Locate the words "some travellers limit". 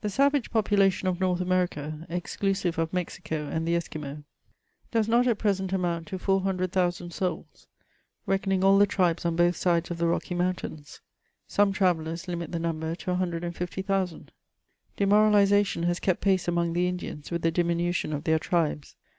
11.46-12.52